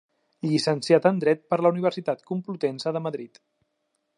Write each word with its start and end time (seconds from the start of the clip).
Llicenciat 0.45 1.03
en 1.09 1.19
dret 1.23 1.43
per 1.53 1.59
la 1.65 1.73
Universitat 1.75 2.25
Complutense 2.31 2.95
de 2.97 3.03
Madrid. 3.09 3.39